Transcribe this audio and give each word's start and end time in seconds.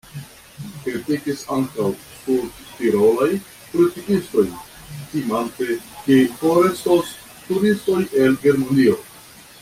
Kritikis 0.83 1.41
ankaŭ 1.55 1.89
sudtirolaj 2.13 3.27
politikistoj, 3.73 4.45
timante, 5.11 5.69
ke 6.07 6.17
forestos 6.41 7.13
turistoj 7.51 8.01
el 8.23 8.39
Germanio. 8.47 8.97